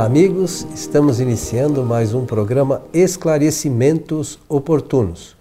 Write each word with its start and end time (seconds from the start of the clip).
Olá, 0.00 0.06
amigos. 0.06 0.66
Estamos 0.74 1.20
iniciando 1.20 1.84
mais 1.84 2.14
um 2.14 2.24
programa 2.24 2.80
Esclarecimentos 2.90 4.38
Oportunos. 4.48 5.36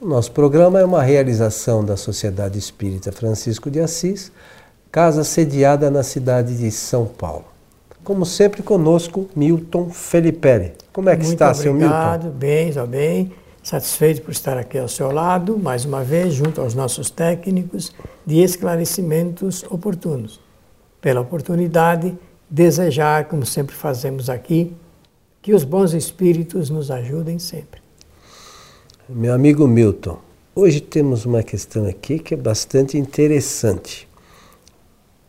O 0.00 0.06
nosso 0.06 0.30
programa 0.30 0.78
é 0.78 0.84
uma 0.84 1.02
realização 1.02 1.84
da 1.84 1.96
Sociedade 1.96 2.56
Espírita 2.56 3.10
Francisco 3.10 3.68
de 3.68 3.80
Assis, 3.80 4.30
casa 4.92 5.24
sediada 5.24 5.90
na 5.90 6.04
cidade 6.04 6.56
de 6.56 6.70
São 6.70 7.06
Paulo. 7.06 7.46
Como 8.04 8.24
sempre, 8.24 8.62
conosco, 8.62 9.28
Milton 9.34 9.90
Felipe. 9.90 10.74
Como 10.92 11.10
é 11.10 11.16
que 11.16 11.24
Muito 11.24 11.32
está, 11.32 11.50
obrigado, 11.50 11.60
seu 11.60 11.74
Milton? 11.74 12.38
Bem, 12.38 12.68
estou 12.68 12.86
bem. 12.86 13.32
Satisfeito 13.64 14.22
por 14.22 14.30
estar 14.30 14.56
aqui 14.56 14.78
ao 14.78 14.86
seu 14.86 15.10
lado, 15.10 15.58
mais 15.58 15.84
uma 15.84 16.04
vez, 16.04 16.34
junto 16.34 16.60
aos 16.60 16.72
nossos 16.72 17.10
técnicos 17.10 17.92
de 18.24 18.40
esclarecimentos 18.44 19.64
oportunos. 19.68 20.38
Pela 21.00 21.20
oportunidade, 21.20 22.16
desejar, 22.54 23.24
como 23.24 23.44
sempre 23.44 23.74
fazemos 23.74 24.30
aqui, 24.30 24.72
que 25.42 25.52
os 25.52 25.64
bons 25.64 25.92
espíritos 25.92 26.70
nos 26.70 26.88
ajudem 26.88 27.36
sempre. 27.36 27.82
Meu 29.08 29.34
amigo 29.34 29.66
Milton, 29.66 30.20
hoje 30.54 30.80
temos 30.80 31.26
uma 31.26 31.42
questão 31.42 31.84
aqui 31.84 32.20
que 32.20 32.32
é 32.32 32.36
bastante 32.36 32.96
interessante. 32.96 34.08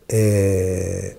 É, 0.08 1.16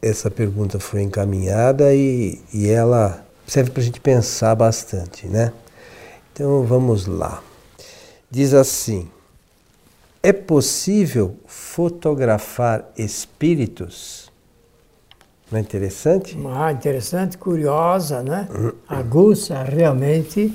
essa 0.00 0.30
pergunta 0.30 0.80
foi 0.80 1.02
encaminhada 1.02 1.94
e, 1.94 2.40
e 2.52 2.70
ela 2.70 3.22
serve 3.46 3.70
para 3.70 3.82
a 3.82 3.84
gente 3.84 4.00
pensar 4.00 4.54
bastante, 4.54 5.26
né? 5.26 5.52
Então 6.32 6.64
vamos 6.64 7.04
lá. 7.04 7.42
Diz 8.30 8.54
assim: 8.54 9.06
é 10.22 10.32
possível 10.32 11.36
fotografar 11.46 12.90
espíritos? 12.96 14.25
Não 15.50 15.58
é 15.58 15.62
interessante? 15.62 16.36
Ah, 16.52 16.72
interessante, 16.72 17.38
curiosa, 17.38 18.22
né? 18.22 18.48
Aguça 18.88 19.62
realmente 19.62 20.52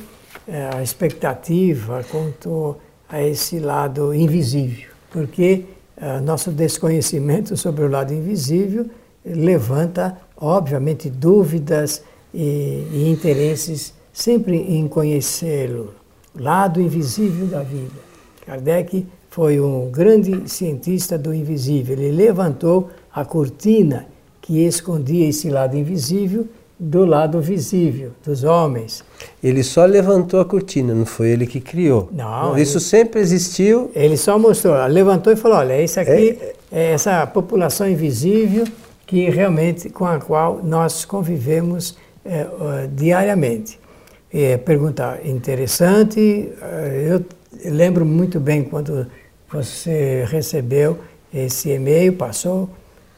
é, 0.47 0.69
a 0.75 0.83
expectativa 0.83 2.03
quanto 2.11 2.75
a 3.07 3.21
esse 3.21 3.59
lado 3.59 4.13
invisível, 4.13 4.89
porque 5.09 5.65
é, 5.95 6.19
nosso 6.19 6.51
desconhecimento 6.51 7.55
sobre 7.55 7.85
o 7.85 7.89
lado 7.89 8.13
invisível 8.13 8.85
levanta, 9.25 10.17
obviamente, 10.35 11.09
dúvidas 11.09 12.03
e, 12.33 12.87
e 12.91 13.09
interesses 13.09 13.93
sempre 14.11 14.57
em 14.57 14.87
conhecê-lo, 14.87 15.93
lado 16.35 16.81
invisível 16.81 17.47
da 17.47 17.63
vida. 17.63 18.11
Kardec 18.45 19.07
foi 19.29 19.61
um 19.61 19.89
grande 19.89 20.49
cientista 20.49 21.17
do 21.17 21.33
invisível. 21.33 21.97
Ele 21.97 22.11
levantou 22.11 22.89
a 23.13 23.23
cortina 23.23 24.07
que 24.41 24.65
escondia 24.65 25.29
esse 25.29 25.49
lado 25.49 25.77
invisível 25.77 26.47
do 26.83 27.05
lado 27.05 27.39
visível 27.39 28.11
dos 28.25 28.43
homens. 28.43 29.03
Ele 29.43 29.61
só 29.61 29.85
levantou 29.85 30.39
a 30.39 30.45
cortina, 30.45 30.95
não 30.95 31.05
foi 31.05 31.29
ele 31.29 31.45
que 31.45 31.61
criou. 31.61 32.09
Não. 32.11 32.57
Isso 32.57 32.77
ele, 32.77 32.83
sempre 32.83 33.21
existiu. 33.21 33.91
Ele 33.93 34.17
só 34.17 34.39
mostrou, 34.39 34.73
levantou 34.87 35.31
e 35.31 35.35
falou: 35.35 35.59
olha, 35.59 35.79
isso 35.79 35.99
aqui 35.99 36.39
é, 36.41 36.55
é 36.71 36.91
essa 36.93 37.27
população 37.27 37.87
invisível 37.87 38.65
que 39.05 39.29
realmente 39.29 39.89
com 39.89 40.05
a 40.05 40.19
qual 40.19 40.59
nós 40.63 41.05
convivemos 41.05 41.95
é, 42.25 42.47
diariamente. 42.91 43.79
É, 44.33 44.57
pergunta 44.57 45.19
interessante. 45.23 46.49
Eu 47.05 47.23
lembro 47.65 48.05
muito 48.05 48.39
bem 48.39 48.63
quando 48.63 49.05
você 49.51 50.25
recebeu 50.29 50.97
esse 51.31 51.69
e-mail, 51.69 52.13
passou 52.13 52.69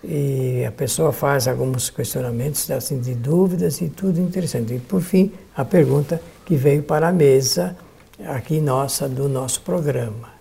e 0.04 0.66
a 0.66 0.72
pessoa 0.72 1.14
faz 1.14 1.48
alguns 1.48 1.90
questionamentos 1.90 2.70
assim, 2.72 3.00
de 3.00 3.14
dúvidas 3.14 3.80
e 3.82 3.88
tudo 3.88 4.20
interessante. 4.20 4.74
E 4.74 4.80
por 4.80 5.02
fim, 5.02 5.32
a 5.56 5.64
pergunta 5.64 6.22
que 6.46 6.56
veio 6.56 6.84
para 6.84 7.08
a 7.08 7.12
mesa 7.12 7.76
aqui 8.26 8.60
nossa 8.60 9.08
do 9.08 9.30
nosso 9.30 9.62
programa. 9.62 10.34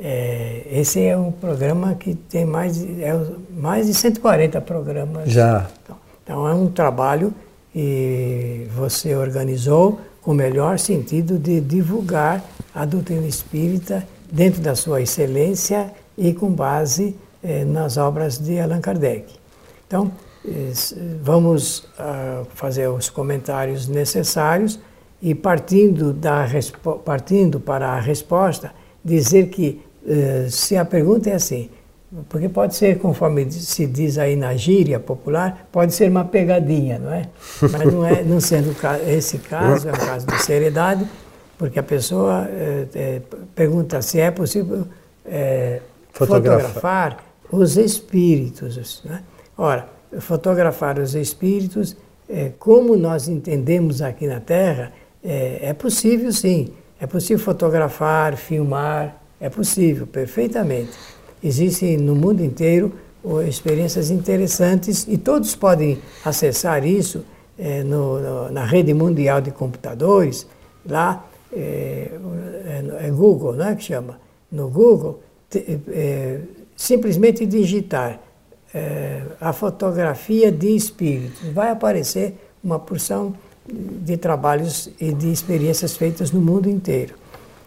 É, 0.00 0.62
esse 0.70 1.02
é 1.02 1.16
um 1.16 1.32
programa 1.32 1.94
que 1.94 2.14
tem 2.14 2.44
mais 2.44 2.80
é 2.82 3.20
mais 3.56 3.86
de 3.86 3.94
140 3.94 4.60
programas. 4.60 5.30
Já. 5.30 5.68
Então, 5.82 5.96
então 6.22 6.48
é 6.48 6.54
um 6.54 6.68
trabalho 6.68 7.32
e 7.74 8.66
você 8.76 9.14
organizou 9.14 10.00
com 10.22 10.32
o 10.32 10.34
melhor 10.34 10.78
sentido 10.78 11.38
de 11.38 11.60
divulgar 11.60 12.44
a 12.74 12.84
doutrina 12.84 13.26
espírita 13.26 14.06
dentro 14.30 14.60
da 14.60 14.74
sua 14.74 15.00
excelência 15.00 15.90
e 16.16 16.32
com 16.32 16.50
base 16.50 17.16
eh, 17.48 17.64
nas 17.64 17.96
obras 17.96 18.36
de 18.36 18.60
Allan 18.60 18.82
Kardec. 18.82 19.32
Então, 19.86 20.12
eh, 20.46 20.70
vamos 21.22 21.78
uh, 21.78 22.46
fazer 22.54 22.88
os 22.88 23.08
comentários 23.08 23.88
necessários 23.88 24.78
e 25.22 25.34
partindo, 25.34 26.12
da, 26.12 26.46
partindo 27.02 27.58
para 27.58 27.88
a 27.88 27.98
resposta, 27.98 28.70
dizer 29.02 29.48
que 29.48 29.80
uh, 30.04 30.50
se 30.50 30.76
a 30.76 30.84
pergunta 30.84 31.30
é 31.30 31.36
assim, 31.36 31.70
porque 32.28 32.50
pode 32.50 32.76
ser, 32.76 32.98
conforme 32.98 33.50
se 33.50 33.86
diz 33.86 34.18
aí 34.18 34.36
na 34.36 34.54
gíria 34.54 35.00
popular, 35.00 35.66
pode 35.72 35.94
ser 35.94 36.10
uma 36.10 36.26
pegadinha, 36.26 36.98
não 36.98 37.14
é? 37.14 37.30
Mas 37.62 37.92
não 37.92 38.04
é, 38.04 38.22
não 38.22 38.40
sendo 38.40 38.76
esse 39.06 39.38
caso, 39.38 39.88
é 39.88 39.92
um 39.92 39.96
caso 39.96 40.26
de 40.26 40.42
seriedade, 40.42 41.08
porque 41.56 41.78
a 41.78 41.82
pessoa 41.82 42.46
é, 42.50 42.86
é, 42.94 43.22
pergunta 43.54 44.02
se 44.02 44.20
é 44.20 44.30
possível 44.30 44.86
é, 45.24 45.80
fotografar. 46.12 46.60
fotografar. 46.60 47.27
Os 47.50 47.76
espíritos. 47.76 49.02
Né? 49.04 49.22
Ora, 49.56 49.88
fotografar 50.20 50.98
os 50.98 51.14
espíritos, 51.14 51.96
como 52.58 52.96
nós 52.96 53.28
entendemos 53.28 54.02
aqui 54.02 54.26
na 54.26 54.40
Terra, 54.40 54.92
é 55.22 55.72
possível 55.72 56.32
sim. 56.32 56.72
É 57.00 57.06
possível 57.06 57.42
fotografar, 57.42 58.36
filmar, 58.36 59.22
é 59.40 59.48
possível, 59.48 60.06
perfeitamente. 60.06 60.90
Existem 61.42 61.96
no 61.96 62.14
mundo 62.14 62.42
inteiro 62.42 62.92
experiências 63.46 64.10
interessantes 64.10 65.06
e 65.08 65.16
todos 65.16 65.54
podem 65.54 65.98
acessar 66.24 66.84
isso 66.84 67.24
é, 67.58 67.82
no, 67.82 68.20
no, 68.20 68.50
na 68.50 68.64
rede 68.64 68.94
mundial 68.94 69.40
de 69.40 69.50
computadores. 69.50 70.46
Lá 70.88 71.24
é, 71.52 72.10
é, 72.64 73.06
é 73.06 73.10
Google, 73.10 73.52
né, 73.54 73.74
que 73.74 73.84
chama. 73.84 74.18
No 74.50 74.68
Google, 74.68 75.20
te, 75.50 75.80
é, 75.88 76.40
simplesmente 76.78 77.44
digitar 77.44 78.20
é, 78.72 79.22
a 79.40 79.52
fotografia 79.52 80.52
de 80.52 80.76
espíritos. 80.76 81.40
Vai 81.52 81.70
aparecer 81.70 82.36
uma 82.62 82.78
porção 82.78 83.34
de 83.66 84.16
trabalhos 84.16 84.88
e 85.00 85.12
de 85.12 85.30
experiências 85.32 85.96
feitas 85.96 86.30
no 86.30 86.40
mundo 86.40 86.70
inteiro. 86.70 87.14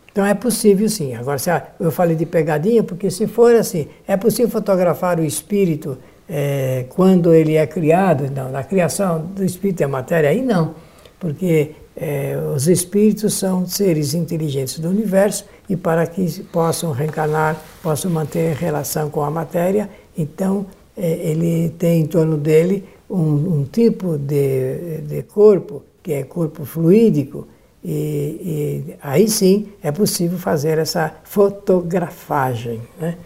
Então 0.09 0.25
é 0.25 0.33
possível 0.33 0.87
sim. 0.87 1.13
Agora, 1.13 1.37
se 1.37 1.49
eu 1.77 1.91
falei 1.91 2.15
de 2.15 2.25
pegadinha, 2.25 2.83
porque 2.83 3.11
se 3.11 3.27
for 3.27 3.53
assim, 3.53 3.87
é 4.07 4.15
possível 4.15 4.49
fotografar 4.49 5.19
o 5.19 5.25
espírito 5.25 5.97
é, 6.29 6.85
quando 6.89 7.33
ele 7.33 7.55
é 7.55 7.67
criado? 7.67 8.31
Não, 8.31 8.49
na 8.49 8.63
criação 8.63 9.19
do 9.19 9.43
espírito 9.43 9.83
a 9.83 9.89
matéria, 9.89 10.29
aí 10.29 10.41
não. 10.41 10.73
Porque 11.19 11.75
é, 11.95 12.37
os 12.55 12.67
espíritos 12.67 13.33
são 13.33 13.67
seres 13.67 14.13
inteligentes 14.13 14.79
do 14.79 14.89
universo 14.89 15.45
e 15.69 15.75
para 15.75 16.07
que 16.07 16.43
possam 16.43 16.91
reencarnar, 16.91 17.61
possam 17.83 18.09
manter 18.09 18.55
relação 18.55 19.09
com 19.09 19.23
a 19.23 19.29
matéria, 19.29 19.89
então 20.17 20.65
é, 20.95 21.11
ele 21.29 21.69
tem 21.77 22.01
em 22.01 22.05
torno 22.05 22.37
dele 22.37 22.85
um, 23.09 23.59
um 23.59 23.63
tipo 23.65 24.17
de, 24.17 25.01
de 25.01 25.23
corpo, 25.23 25.83
que 26.01 26.13
é 26.13 26.23
corpo 26.23 26.63
fluídico, 26.65 27.47
e, 27.83 28.85
e, 28.89 28.95
aí 29.01 29.27
sim 29.27 29.69
é 29.81 29.91
possível 29.91 30.37
fazer 30.37 30.77
essa 30.77 31.15
fotografagem, 31.23 32.79
né? 32.99 33.17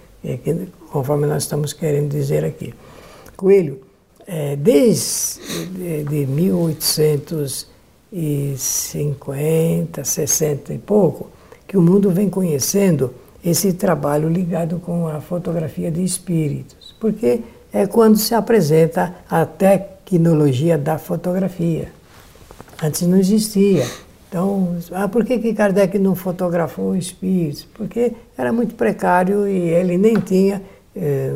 conforme 0.89 1.27
nós 1.27 1.43
estamos 1.43 1.73
querendo 1.73 2.09
dizer 2.09 2.43
aqui. 2.43 2.73
Coelho, 3.35 3.81
é, 4.25 4.55
desde 4.55 5.41
de 6.03 6.25
1850, 8.15 10.05
60 10.05 10.73
e 10.73 10.77
pouco, 10.77 11.29
que 11.67 11.77
o 11.77 11.81
mundo 11.81 12.09
vem 12.09 12.29
conhecendo 12.29 13.13
esse 13.43 13.73
trabalho 13.73 14.29
ligado 14.29 14.79
com 14.79 15.07
a 15.07 15.19
fotografia 15.19 15.91
de 15.91 16.01
espíritos, 16.03 16.95
porque 16.99 17.41
é 17.73 17.85
quando 17.85 18.17
se 18.17 18.33
apresenta 18.33 19.13
a 19.29 19.45
tecnologia 19.45 20.77
da 20.77 20.97
fotografia. 20.97 21.89
Antes 22.81 23.01
não 23.01 23.17
existia. 23.17 23.85
Então, 24.29 24.77
ah, 24.91 25.07
por 25.07 25.23
que, 25.25 25.37
que 25.37 25.53
Kardec 25.53 25.99
não 25.99 26.15
fotografou 26.15 26.95
espíritos? 26.95 27.65
Porque 27.73 28.13
era 28.37 28.51
muito 28.51 28.75
precário 28.75 29.47
e 29.47 29.57
ele 29.69 29.97
nem 29.97 30.15
tinha, 30.15 30.61
eh, 30.95 31.33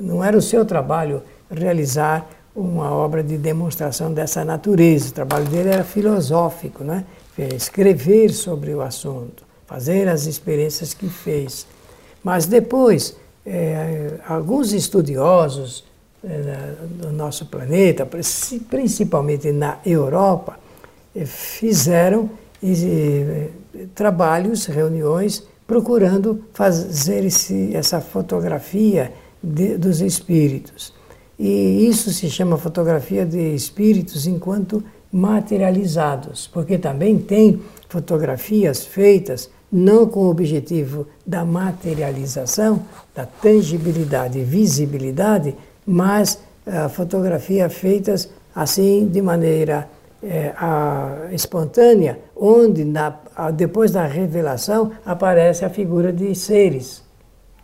não 0.00 0.24
era 0.24 0.36
o 0.36 0.42
seu 0.42 0.64
trabalho 0.64 1.22
realizar 1.50 2.28
uma 2.54 2.90
obra 2.90 3.22
de 3.22 3.38
demonstração 3.38 4.12
dessa 4.12 4.44
natureza. 4.44 5.08
O 5.08 5.12
trabalho 5.12 5.46
dele 5.46 5.70
era 5.70 5.84
filosófico, 5.84 6.84
né? 6.84 7.04
escrever 7.54 8.30
sobre 8.30 8.74
o 8.74 8.82
assunto, 8.82 9.44
fazer 9.66 10.08
as 10.08 10.26
experiências 10.26 10.92
que 10.92 11.08
fez. 11.08 11.66
Mas 12.22 12.46
depois, 12.46 13.16
eh, 13.44 14.18
alguns 14.28 14.72
estudiosos 14.72 15.84
eh, 16.22 16.74
no 17.00 17.10
nosso 17.10 17.46
planeta, 17.46 18.06
principalmente 18.68 19.50
na 19.50 19.78
Europa, 19.84 20.58
eh, 21.16 21.24
fizeram 21.24 22.30
trabalhos, 23.92 24.66
reuniões, 24.66 25.42
procurando 25.66 26.44
fazer 26.52 27.24
esse, 27.24 27.74
essa 27.74 28.00
fotografia 28.00 29.12
de, 29.42 29.76
dos 29.76 30.00
espíritos. 30.00 30.94
E 31.38 31.88
isso 31.88 32.10
se 32.12 32.30
chama 32.30 32.56
fotografia 32.56 33.24
de 33.24 33.54
espíritos 33.54 34.26
enquanto 34.26 34.82
materializados, 35.12 36.48
porque 36.52 36.78
também 36.78 37.18
tem 37.18 37.60
fotografias 37.88 38.84
feitas 38.84 39.50
não 39.70 40.06
com 40.06 40.20
o 40.20 40.30
objetivo 40.30 41.06
da 41.26 41.44
materialização, 41.44 42.82
da 43.14 43.24
tangibilidade 43.24 44.38
e 44.38 44.44
visibilidade, 44.44 45.54
mas 45.86 46.38
uh, 46.66 46.88
fotografia 46.90 47.68
feitas 47.70 48.28
assim 48.54 49.08
de 49.08 49.22
maneira 49.22 49.88
é, 50.22 50.52
a, 50.56 51.28
espontânea, 51.32 52.18
onde 52.36 52.84
na, 52.84 53.18
a, 53.34 53.50
depois 53.50 53.90
da 53.90 54.06
revelação 54.06 54.92
aparece 55.04 55.64
a 55.64 55.70
figura 55.70 56.12
de 56.12 56.34
seres. 56.34 57.02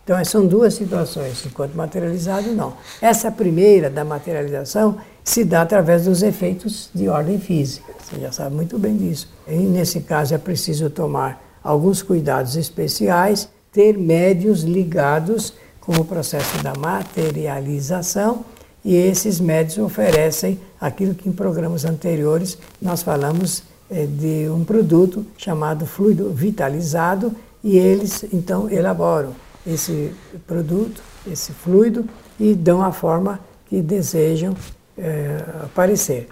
Então 0.09 0.25
são 0.25 0.47
duas 0.47 0.73
situações, 0.73 1.45
enquanto 1.45 1.75
materializado 1.75 2.51
não. 2.55 2.73
Essa 2.99 3.29
primeira 3.29 3.91
da 3.91 4.03
materialização 4.03 4.97
se 5.23 5.45
dá 5.45 5.61
através 5.61 6.05
dos 6.05 6.23
efeitos 6.23 6.89
de 6.95 7.07
ordem 7.07 7.39
física. 7.39 7.93
Você 7.99 8.19
já 8.19 8.31
sabe 8.31 8.55
muito 8.55 8.79
bem 8.79 8.97
disso. 8.97 9.29
E 9.47 9.55
nesse 9.55 10.01
caso 10.01 10.33
é 10.33 10.39
preciso 10.39 10.89
tomar 10.89 11.59
alguns 11.63 12.01
cuidados 12.01 12.55
especiais, 12.55 13.47
ter 13.71 13.99
médios 13.99 14.63
ligados 14.63 15.53
com 15.79 15.91
o 15.91 16.03
processo 16.03 16.57
da 16.63 16.73
materialização 16.73 18.43
e 18.83 18.95
esses 18.95 19.39
médios 19.39 19.77
oferecem 19.77 20.59
aquilo 20.81 21.13
que 21.13 21.29
em 21.29 21.31
programas 21.31 21.85
anteriores 21.85 22.57
nós 22.81 23.03
falamos 23.03 23.61
é, 23.91 24.07
de 24.07 24.49
um 24.49 24.63
produto 24.63 25.23
chamado 25.37 25.85
fluido 25.85 26.31
vitalizado 26.31 27.31
e 27.63 27.77
eles 27.77 28.25
então 28.33 28.67
elaboram 28.71 29.35
esse 29.65 30.13
produto, 30.47 31.01
esse 31.27 31.51
fluido 31.51 32.07
e 32.39 32.53
dão 32.53 32.81
a 32.81 32.91
forma 32.91 33.39
que 33.65 33.81
desejam 33.81 34.55
é, 34.97 35.43
aparecer. 35.63 36.29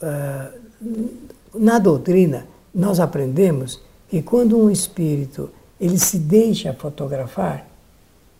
Uh, 0.00 1.08
na 1.54 1.78
doutrina 1.78 2.46
nós 2.74 3.00
aprendemos 3.00 3.82
que 4.08 4.22
quando 4.22 4.58
um 4.58 4.70
espírito 4.70 5.50
ele 5.80 5.98
se 5.98 6.18
deixa 6.18 6.72
fotografar, 6.72 7.68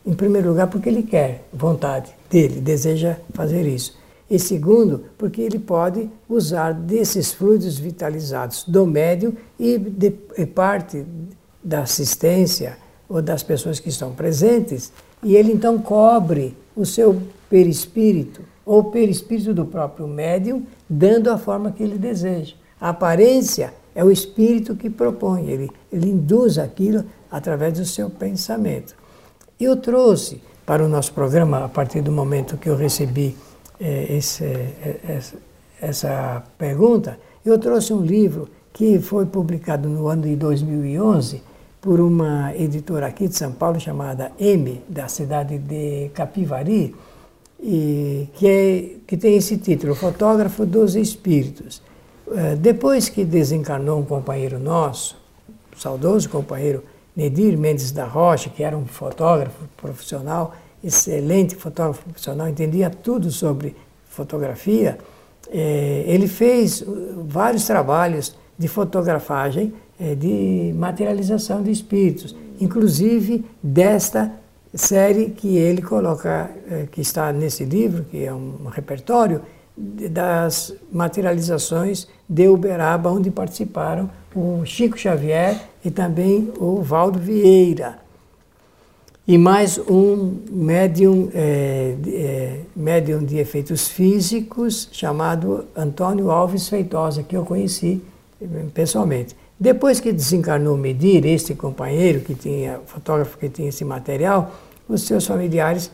em 0.07 0.15
primeiro 0.15 0.49
lugar, 0.49 0.69
porque 0.69 0.89
ele 0.89 1.03
quer, 1.03 1.47
vontade 1.53 2.11
dele, 2.31 2.61
deseja 2.61 3.17
fazer 3.35 3.67
isso. 3.67 3.97
E 4.31 4.39
segundo, 4.39 5.05
porque 5.17 5.41
ele 5.41 5.59
pode 5.59 6.09
usar 6.29 6.73
desses 6.73 7.33
fluidos 7.33 7.79
vitalizados 7.79 8.65
do 8.67 8.87
médium 8.87 9.33
e 9.59 9.79
de 9.79 10.15
e 10.37 10.47
parte 10.47 11.05
da 11.63 11.81
assistência 11.81 12.77
ou 13.09 13.23
das 13.23 13.43
pessoas 13.43 13.81
que 13.81 13.89
estão 13.89 14.13
presentes, 14.13 14.93
e 15.23 15.35
ele 15.35 15.53
então 15.53 15.79
cobre 15.79 16.57
o 16.77 16.85
seu 16.85 17.21
perispírito 17.49 18.43
ou 18.65 18.85
perispírito 18.85 19.55
do 19.55 19.65
próprio 19.65 20.07
médium, 20.07 20.65
dando 20.89 21.31
a 21.31 21.39
forma 21.39 21.73
que 21.73 21.83
ele 21.83 21.97
deseja. 21.97 22.55
A 22.81 22.91
aparência 22.91 23.73
é 23.95 24.05
o 24.05 24.11
espírito 24.11 24.77
que 24.77 24.91
propõe, 24.91 25.49
ele, 25.49 25.71
ele 25.91 26.11
induz 26.11 26.59
aquilo 26.59 27.05
através 27.31 27.79
do 27.79 27.85
seu 27.85 28.11
pensamento. 28.11 28.95
Eu 29.59 29.77
trouxe 29.77 30.41
para 30.65 30.85
o 30.85 30.89
nosso 30.89 31.13
programa, 31.13 31.65
a 31.65 31.69
partir 31.69 32.03
do 32.03 32.13
momento 32.13 32.59
que 32.59 32.69
eu 32.69 32.77
recebi 32.77 33.35
eh, 33.81 34.17
esse, 34.17 34.45
eh, 34.45 35.21
essa 35.81 36.43
pergunta, 36.59 37.19
eu 37.45 37.59
trouxe 37.59 37.93
um 37.93 38.03
livro 38.03 38.49
que 38.73 39.01
foi 39.01 39.25
publicado 39.25 39.89
no 39.89 40.07
ano 40.09 40.23
de 40.23 40.37
2011 40.37 41.43
por 41.81 42.01
uma 42.01 42.55
editora 42.57 43.07
aqui 43.07 43.29
de 43.29 43.37
São 43.37 43.53
Paulo 43.53 43.79
chamada 43.79 44.33
M, 44.39 44.83
da 44.89 45.09
cidade 45.09 45.59
de 45.59 46.11
Capivari, 46.15 46.95
e 47.61 48.29
que, 48.35 48.47
é, 48.47 48.97
que 49.07 49.17
tem 49.17 49.37
esse 49.37 49.57
título, 49.59 49.95
Fotógrafo 49.95 50.65
dos 50.65 50.95
Espíritos. 50.95 51.83
Eh, 52.31 52.57
depois 52.57 53.09
que 53.09 53.25
desencarnou 53.25 53.99
um 53.99 54.05
companheiro 54.05 54.59
nosso, 54.59 55.17
saudoso 55.77 56.29
companheiro 56.29 56.85
Nedir 57.17 57.57
Mendes 57.57 57.91
da 57.91 58.05
Rocha, 58.05 58.51
que 58.51 58.63
era 58.63 58.77
um 58.77 58.87
fotógrafo 58.87 59.65
profissional, 59.77 60.55
excelente 60.83 61.57
fotógrafo 61.57 62.05
profissional, 62.05 62.49
entendia 62.49 62.91
tudo 62.91 63.31
sobre 63.31 63.75
fotografia, 64.09 64.99
é, 65.51 66.05
ele 66.07 66.29
fez 66.29 66.83
uh, 66.83 67.25
vários 67.27 67.67
trabalhos 67.67 68.37
de 68.59 68.69
fotografagem, 68.69 69.73
de 70.15 70.73
materialização 70.77 71.63
de 71.63 71.71
espíritos, 71.71 72.35
inclusive 72.61 73.45
desta 73.63 74.33
série 74.75 75.31
que 75.31 75.57
ele 75.57 75.83
coloca, 75.83 76.51
é, 76.71 76.87
que 76.91 77.01
está 77.01 77.33
nesse 77.33 77.65
livro, 77.65 78.05
que 78.05 78.25
é 78.25 78.33
um 78.33 78.67
repertório, 78.71 79.43
das 80.11 80.75
materializações 80.93 82.09
de 82.29 82.49
Uberaba, 82.49 83.11
onde 83.11 83.31
participaram 83.31 84.11
o 84.35 84.65
Chico 84.65 84.99
Xavier 84.99 85.61
e 85.85 85.91
também 85.91 86.53
o 86.59 86.83
Valdo 86.83 87.19
Vieira. 87.19 87.99
E 89.27 89.37
mais 89.37 89.79
um 89.79 90.39
médium, 90.51 91.29
é, 91.35 91.95
é, 92.07 92.61
médium 92.75 93.23
de 93.23 93.37
efeitos 93.37 93.87
físicos 93.87 94.89
chamado 94.91 95.67
Antônio 95.77 96.31
Alves 96.31 96.69
Feitosa, 96.69 97.23
que 97.23 97.37
eu 97.37 97.45
conheci 97.45 98.03
eh, 98.41 98.47
pessoalmente. 98.73 99.37
Depois 99.61 99.99
que 99.99 100.13
desencarnou 100.13 100.77
Medir, 100.77 101.27
este 101.27 101.55
companheiro 101.55 102.21
que 102.21 102.35
tinha, 102.35 102.81
fotógrafo 102.87 103.37
que 103.37 103.49
tinha 103.49 103.69
esse 103.69 103.85
material, 103.85 104.53
os 104.89 105.03
seus 105.03 105.27
familiares 105.27 105.91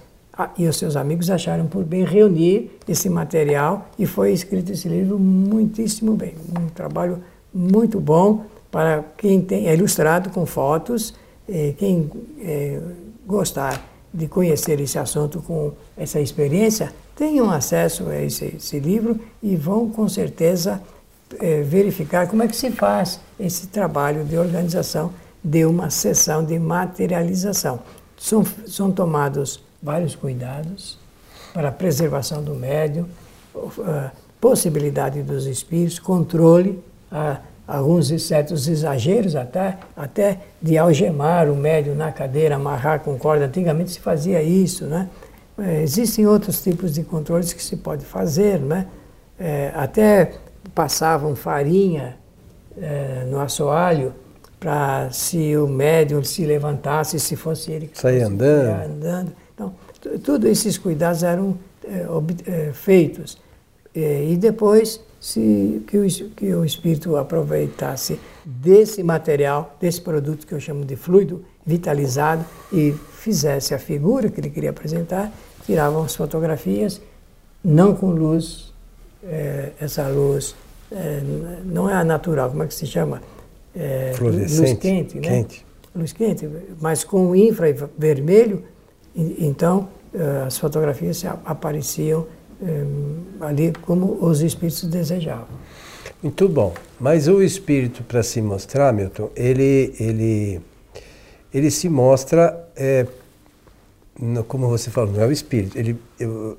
e 0.58 0.66
os 0.66 0.76
seus 0.76 0.96
amigos 0.96 1.30
acharam 1.30 1.66
por 1.66 1.82
bem 1.84 2.04
reunir 2.04 2.78
esse 2.86 3.08
material 3.08 3.88
e 3.98 4.04
foi 4.04 4.32
escrito 4.32 4.72
esse 4.72 4.88
livro 4.88 5.18
muitíssimo 5.18 6.14
bem, 6.14 6.34
um 6.60 6.68
trabalho 6.68 7.20
muito 7.52 8.00
bom 8.00 8.44
para 8.70 9.04
quem 9.16 9.40
tem, 9.40 9.68
é 9.68 9.74
ilustrado 9.74 10.30
com 10.30 10.44
fotos, 10.44 11.14
eh, 11.48 11.72
quem 11.78 12.10
eh, 12.40 12.80
gostar 13.24 13.80
de 14.12 14.26
conhecer 14.26 14.80
esse 14.80 14.98
assunto 14.98 15.40
com 15.40 15.72
essa 15.96 16.20
experiência, 16.20 16.92
tenham 17.16 17.50
acesso 17.50 18.08
a 18.08 18.20
esse, 18.20 18.56
esse 18.56 18.78
livro 18.78 19.18
e 19.42 19.56
vão 19.56 19.88
com 19.88 20.08
certeza 20.08 20.82
eh, 21.40 21.62
verificar 21.62 22.26
como 22.28 22.42
é 22.42 22.48
que 22.48 22.56
se 22.56 22.70
faz 22.70 23.20
esse 23.38 23.66
trabalho 23.68 24.24
de 24.24 24.36
organização 24.36 25.12
de 25.42 25.64
uma 25.64 25.90
sessão 25.90 26.44
de 26.44 26.58
materialização. 26.58 27.80
São, 28.16 28.44
são 28.66 28.90
tomados 28.90 29.62
vários 29.82 30.14
cuidados 30.14 30.98
para 31.52 31.68
a 31.68 31.72
preservação 31.72 32.42
do 32.42 32.54
médium, 32.54 33.06
possibilidade 34.40 35.22
dos 35.22 35.46
espíritos, 35.46 35.98
controle, 35.98 36.82
a, 37.10 37.38
alguns 37.66 38.08
certos 38.22 38.68
exageros 38.68 39.34
até, 39.36 39.78
até 39.96 40.40
de 40.60 40.76
algemar 40.76 41.50
o 41.50 41.56
médium 41.56 41.94
na 41.94 42.12
cadeira, 42.12 42.56
amarrar 42.56 43.00
com 43.00 43.18
corda. 43.18 43.46
Antigamente 43.46 43.92
se 43.92 44.00
fazia 44.00 44.42
isso, 44.42 44.84
né? 44.84 45.08
É, 45.56 45.82
existem 45.82 46.26
outros 46.26 46.62
tipos 46.62 46.92
de 46.92 47.04
controles 47.04 47.52
que 47.52 47.62
se 47.62 47.76
pode 47.76 48.04
fazer, 48.04 48.58
né? 48.58 48.86
É, 49.38 49.72
até 49.74 50.32
passavam 50.74 51.34
farinha 51.34 52.16
é, 52.76 53.26
no 53.28 53.40
assoalho 53.40 54.14
para 54.58 55.10
se 55.10 55.56
o 55.56 55.66
médium 55.66 56.24
se 56.24 56.44
levantasse, 56.44 57.20
se 57.20 57.36
fosse 57.36 57.70
ele 57.70 57.88
que 57.88 57.98
sair 57.98 58.22
andando. 58.22 58.92
andando. 58.92 59.32
Então, 59.54 59.74
todos 60.22 60.48
esses 60.48 60.78
cuidados 60.78 61.22
eram 61.22 61.58
é, 61.84 62.06
é, 62.46 62.72
feitos. 62.72 63.38
E 63.94 64.36
depois 64.36 65.00
se, 65.20 65.82
que, 65.86 65.96
o, 65.96 66.06
que 66.30 66.54
o 66.54 66.64
espírito 66.64 67.16
aproveitasse 67.16 68.18
desse 68.44 69.02
material, 69.02 69.76
desse 69.80 70.00
produto 70.00 70.46
que 70.46 70.52
eu 70.52 70.60
chamo 70.60 70.84
de 70.84 70.96
fluido 70.96 71.44
vitalizado 71.64 72.44
e 72.72 72.92
fizesse 73.12 73.74
a 73.74 73.78
figura 73.78 74.28
que 74.28 74.38
ele 74.38 74.50
queria 74.50 74.68
apresentar, 74.68 75.32
tiravam 75.64 76.02
as 76.02 76.14
fotografias, 76.14 77.00
não 77.64 77.94
com 77.94 78.10
luz, 78.10 78.73
é, 79.24 79.72
essa 79.80 80.06
luz 80.08 80.54
é, 80.90 81.20
não 81.64 81.88
é 81.88 81.94
a 81.94 82.04
natural, 82.04 82.50
como 82.50 82.62
é 82.62 82.66
que 82.66 82.74
se 82.74 82.86
chama? 82.86 83.22
É, 83.74 84.12
luz 84.20 84.74
quente, 84.74 85.16
né? 85.16 85.28
Quente. 85.28 85.66
Luz 85.94 86.12
quente, 86.12 86.48
mas 86.80 87.04
com 87.04 87.34
infravermelho, 87.34 88.64
então 89.16 89.88
eh, 90.14 90.44
as 90.46 90.58
fotografias 90.58 91.24
apareciam 91.44 92.26
eh, 92.62 92.84
ali 93.40 93.72
como 93.82 94.16
os 94.24 94.42
espíritos 94.42 94.84
desejavam. 94.84 95.46
Muito 96.22 96.48
bom. 96.48 96.72
Mas 97.00 97.26
o 97.26 97.42
espírito, 97.42 98.04
para 98.04 98.22
se 98.22 98.40
mostrar, 98.40 98.92
Milton, 98.92 99.30
ele, 99.34 99.92
ele, 99.98 100.60
ele 101.52 101.70
se 101.70 101.88
mostra 101.88 102.64
é, 102.76 103.06
como 104.46 104.68
você 104.68 104.90
falou, 104.90 105.12
não 105.12 105.22
é 105.22 105.26
o 105.26 105.32
espírito. 105.32 105.76
Ele, 105.76 105.96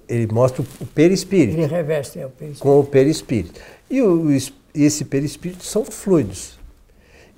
ele 0.07 0.27
mostra 0.31 0.61
o 0.81 0.85
perispírito. 0.85 1.57
Ele 1.57 1.67
reveste 1.67 2.19
é, 2.19 2.25
o 2.25 2.29
perispírito. 2.29 2.61
Com 2.61 2.79
o 2.79 2.83
perispírito. 2.83 3.61
E 3.89 4.01
o, 4.01 4.27
esse 4.73 5.05
perispírito 5.05 5.63
são 5.63 5.85
fluidos. 5.85 6.59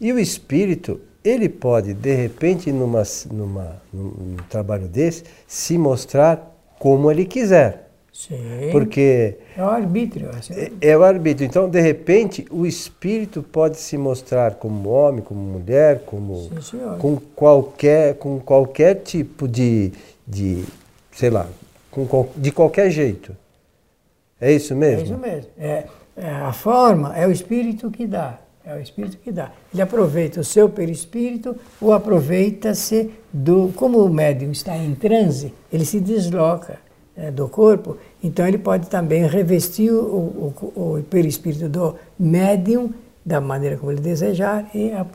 E 0.01 0.11
o 0.11 0.19
espírito, 0.19 0.99
ele 1.23 1.47
pode, 1.49 1.93
de 1.93 2.13
repente, 2.13 2.71
numa, 2.71 3.03
numa, 3.31 3.81
num 3.93 4.37
trabalho 4.49 4.87
desse, 4.87 5.23
se 5.47 5.77
mostrar 5.77 6.55
como 6.79 7.11
ele 7.11 7.25
quiser. 7.25 7.86
Sim. 8.17 8.69
Porque. 8.71 9.35
É 9.55 9.61
o 9.61 9.69
arbítrio. 9.69 10.31
É, 10.49 10.89
é, 10.89 10.97
o 10.97 11.03
arbítrio. 11.03 11.45
Então, 11.45 11.69
de 11.69 11.79
repente, 11.79 12.47
o 12.49 12.65
espírito 12.65 13.43
pode 13.43 13.77
se 13.77 13.95
mostrar 13.95 14.55
como 14.55 14.89
homem, 14.89 15.21
como 15.21 15.39
mulher, 15.39 16.01
como. 16.03 16.49
Sim, 16.59 16.79
com, 16.97 17.17
qualquer, 17.35 18.15
com 18.15 18.39
qualquer 18.39 18.95
tipo 19.03 19.47
de. 19.47 19.91
de 20.27 20.65
sei 21.11 21.29
lá, 21.29 21.45
com, 21.91 22.27
de 22.35 22.51
qualquer 22.51 22.89
jeito. 22.89 23.37
É 24.41 24.51
isso 24.51 24.75
mesmo? 24.75 24.99
É 24.99 25.03
isso 25.03 25.17
mesmo. 25.19 25.49
É, 25.59 25.85
é, 26.17 26.29
a 26.31 26.53
forma 26.53 27.15
é 27.15 27.27
o 27.27 27.31
espírito 27.31 27.91
que 27.91 28.07
dá. 28.07 28.39
É 28.65 28.73
o 28.73 28.81
espírito 28.81 29.17
que 29.19 29.31
dá. 29.31 29.51
Ele 29.71 29.81
aproveita 29.83 30.39
o 30.39 30.43
seu 30.43 30.67
perispírito 30.67 31.55
ou 31.79 31.93
aproveita-se 31.93 33.11
do. 33.31 33.71
Como 33.75 34.03
o 34.03 34.09
médium 34.09 34.51
está 34.51 34.75
em 34.75 34.95
transe, 34.95 35.53
ele 35.71 35.85
se 35.85 35.99
desloca 35.99 36.79
é, 36.86 36.86
do 37.33 37.47
corpo, 37.49 37.97
então 38.23 38.47
ele 38.47 38.57
pode 38.57 38.89
também 38.89 39.25
revestir 39.25 39.91
o, 39.91 40.53
o, 40.75 40.97
o 40.97 41.03
perispírito 41.09 41.67
do 41.67 41.95
médium 42.19 42.93
da 43.25 43.41
maneira 43.41 43.75
como 43.75 43.91
ele 43.91 43.99
desejar 43.99 44.69
e 44.73 44.91
a, 44.91 45.05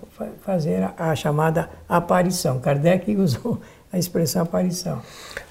fazer 0.45 0.83
a, 0.83 1.11
a, 1.11 1.17
chamada 1.17 1.71
aparição. 1.89 2.61
Kardec 2.61 3.11
usou 3.17 3.59
a 3.91 3.99
expressão 3.99 4.43
aparição. 4.43 5.01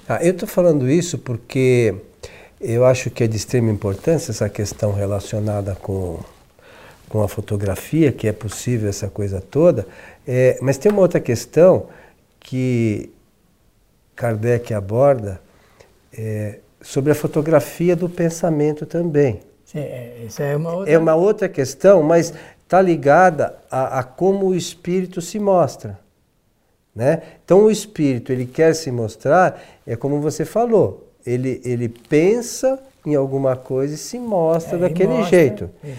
Ah, 0.08 0.22
eu 0.22 0.32
estou 0.32 0.48
falando 0.48 0.88
isso 0.88 1.18
porque 1.18 1.94
eu 2.60 2.86
acho 2.86 3.10
que 3.10 3.24
é 3.24 3.26
de 3.26 3.36
extrema 3.36 3.70
importância 3.70 4.30
essa 4.30 4.48
questão 4.48 4.92
relacionada 4.92 5.74
com, 5.74 6.20
com 7.08 7.22
a 7.22 7.28
fotografia, 7.28 8.12
que 8.12 8.28
é 8.28 8.32
possível 8.32 8.88
essa 8.88 9.08
coisa 9.08 9.40
toda, 9.40 9.84
é, 10.24 10.56
mas 10.62 10.78
tem 10.78 10.92
uma 10.92 11.00
outra 11.00 11.18
questão 11.18 11.86
que 12.38 13.10
Kardec 14.14 14.72
aborda, 14.72 15.40
é, 16.16 16.58
sobre 16.80 17.12
a 17.12 17.14
fotografia 17.14 17.96
do 17.96 18.08
pensamento 18.08 18.84
também. 18.86 19.40
Sim, 19.64 19.78
é, 19.78 20.24
isso 20.26 20.42
é 20.42 20.56
uma 20.56 20.72
outra... 20.72 20.92
É 20.92 20.98
uma 20.98 21.14
outra 21.14 21.48
questão, 21.48 22.02
mas 22.02 22.32
está 22.62 22.80
ligada 22.80 23.56
a, 23.70 24.00
a, 24.00 24.02
como 24.02 24.46
o 24.46 24.54
espírito 24.54 25.20
se 25.20 25.38
mostra. 25.38 25.98
Né? 26.94 27.22
Então 27.44 27.64
o 27.64 27.70
espírito 27.70 28.32
ele 28.32 28.46
quer 28.46 28.74
se 28.74 28.90
mostrar, 28.90 29.62
é 29.86 29.96
como 29.96 30.20
você 30.20 30.44
falou, 30.44 31.08
ele, 31.24 31.60
ele 31.64 31.88
pensa 31.88 32.78
em 33.04 33.14
alguma 33.14 33.56
coisa 33.56 33.94
e 33.94 33.98
se 33.98 34.18
mostra 34.18 34.76
é, 34.76 34.80
daquele 34.80 35.08
mostra, 35.08 35.38
jeito. 35.38 35.70
É. 35.82 35.94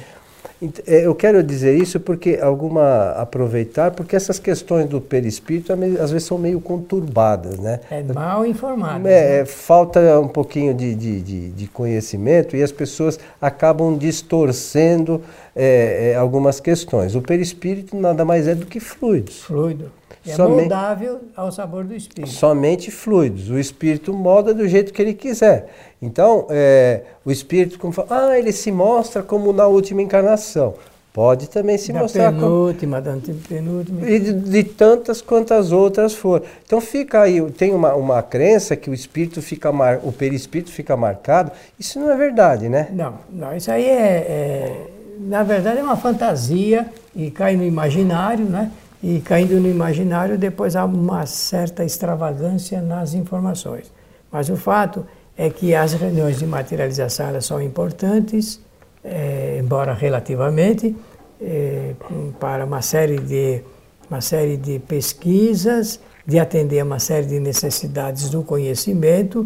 É, 0.87 1.05
eu 1.05 1.13
quero 1.13 1.43
dizer 1.43 1.75
isso 1.75 1.99
porque 1.99 2.39
alguma 2.41 3.11
aproveitar, 3.11 3.91
porque 3.91 4.15
essas 4.15 4.39
questões 4.39 4.87
do 4.87 5.01
perispírito 5.01 5.73
às 5.73 6.11
vezes 6.11 6.27
são 6.27 6.37
meio 6.37 6.61
conturbadas, 6.61 7.57
né? 7.59 7.79
É 7.91 8.01
mal 8.03 8.45
informado. 8.45 9.07
É, 9.07 9.39
né? 9.39 9.45
falta 9.45 10.19
um 10.19 10.27
pouquinho 10.27 10.73
de, 10.73 10.95
de, 10.95 11.21
de, 11.21 11.49
de, 11.49 11.67
conhecimento 11.67 12.55
e 12.55 12.63
as 12.63 12.71
pessoas 12.71 13.19
acabam 13.41 13.97
distorcendo 13.97 15.21
é, 15.55 16.11
é, 16.11 16.15
algumas 16.15 16.59
questões. 16.59 17.15
O 17.15 17.21
perispírito 17.21 17.95
nada 17.95 18.23
mais 18.23 18.47
é 18.47 18.55
do 18.55 18.65
que 18.65 18.79
fluidos. 18.79 19.41
Fluido. 19.41 19.91
É 20.25 20.35
somente, 20.35 20.59
moldável 20.61 21.19
ao 21.35 21.51
sabor 21.51 21.83
do 21.83 21.93
espírito. 21.93 22.31
Somente 22.31 22.89
fluidos. 22.89 23.49
O 23.49 23.59
espírito 23.59 24.13
molda 24.13 24.53
do 24.53 24.67
jeito 24.67 24.93
que 24.93 25.01
ele 25.01 25.13
quiser. 25.13 25.69
Então, 26.01 26.47
é, 26.49 27.01
o 27.25 27.31
espírito, 27.31 27.77
como 27.77 27.91
fala, 27.91 28.29
ah, 28.29 28.39
ele 28.39 28.51
se 28.51 28.71
mostra 28.71 29.21
como 29.21 29.51
na 29.51 29.67
última 29.67 30.01
encarnação. 30.01 30.75
Pode 31.13 31.47
também 31.47 31.77
se 31.77 31.93
da 31.93 31.99
mostrar 31.99 32.31
penúltima, 32.31 32.99
como. 32.99 33.19
Da 33.19 33.33
penúltima. 33.47 34.09
E 34.09 34.19
de, 34.19 34.33
de, 34.33 34.63
tantas 34.63 35.21
quantas 35.21 35.71
outras 35.71 36.15
for. 36.15 36.41
Então 36.65 36.81
fica 36.81 37.21
aí, 37.21 37.39
tem 37.51 37.71
uma, 37.71 37.93
uma 37.93 38.23
crença 38.23 38.75
que 38.75 38.89
o 38.89 38.93
espírito 38.95 39.39
fica 39.39 39.71
mar, 39.71 39.99
o 40.03 40.11
perispírito 40.11 40.71
fica 40.71 40.97
marcado. 40.97 41.51
Isso 41.79 41.99
não 41.99 42.09
é 42.09 42.17
verdade, 42.17 42.67
né? 42.67 42.87
Não, 42.91 43.13
não 43.29 43.55
isso 43.55 43.69
aí 43.69 43.85
é, 43.85 43.91
é 43.91 44.87
na 45.19 45.43
verdade 45.43 45.79
é 45.79 45.83
uma 45.83 45.95
fantasia 45.95 46.87
e 47.15 47.29
cai 47.29 47.55
no 47.55 47.63
imaginário, 47.63 48.45
né? 48.45 48.71
E 49.03 49.19
caindo 49.19 49.59
no 49.59 49.69
imaginário, 49.69 50.37
depois 50.37 50.77
há 50.77 50.85
uma 50.85 51.25
certa 51.25 51.83
extravagância 51.83 52.81
nas 52.81 53.13
informações. 53.13 53.91
Mas 54.31 54.47
o 54.47 54.55
fato 54.55 55.05
é 55.37 55.49
que 55.49 55.75
as 55.75 55.91
reuniões 55.91 56.39
de 56.39 56.47
materialização 56.47 57.27
elas 57.27 57.45
são 57.45 57.61
importantes, 57.61 58.61
é, 59.03 59.59
embora 59.61 59.93
relativamente, 59.93 60.95
é, 61.41 61.93
para 62.39 62.63
uma 62.63 62.81
série, 62.81 63.19
de, 63.19 63.61
uma 64.09 64.21
série 64.21 64.55
de 64.55 64.79
pesquisas, 64.79 65.99
de 66.25 66.39
atender 66.39 66.79
a 66.79 66.85
uma 66.85 66.99
série 66.99 67.25
de 67.25 67.41
necessidades 67.41 68.29
do 68.29 68.41
conhecimento, 68.41 69.45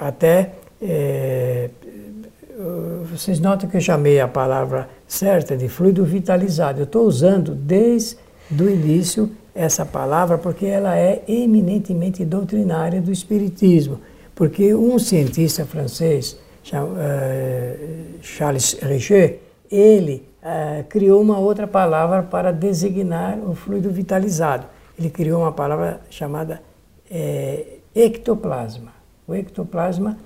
até 0.00 0.54
é, 0.82 1.70
vocês 3.08 3.38
notam 3.38 3.68
que 3.68 3.76
eu 3.76 3.80
chamei 3.80 4.18
a 4.18 4.26
palavra 4.26 4.88
certa 5.06 5.56
de 5.56 5.68
fluido 5.68 6.04
vitalizado. 6.04 6.80
Eu 6.80 6.84
estou 6.84 7.06
usando 7.06 7.54
desde 7.54 8.25
do 8.50 8.68
início 8.68 9.30
essa 9.54 9.86
palavra 9.86 10.36
porque 10.36 10.66
ela 10.66 10.96
é 10.96 11.22
eminentemente 11.26 12.24
doutrinária 12.24 13.00
do 13.00 13.10
Espiritismo. 13.10 14.00
Porque 14.34 14.74
um 14.74 14.98
cientista 14.98 15.64
francês, 15.64 16.38
eh, 16.72 17.76
Charles 18.20 18.76
Richer, 18.82 19.40
ele 19.70 20.28
uh, 20.42 20.84
criou 20.88 21.22
uma 21.22 21.38
outra 21.38 21.66
palavra 21.66 22.22
para 22.22 22.52
designar 22.52 23.38
o 23.38 23.54
fluido 23.54 23.90
vitalizado. 23.90 24.66
Ele 24.98 25.10
criou 25.10 25.40
uma 25.40 25.52
palavra 25.52 26.00
chamada 26.10 26.62
é, 27.10 27.78
ectoplasma. 27.94 28.92
O 29.26 29.34
ectoplasma 29.34 30.16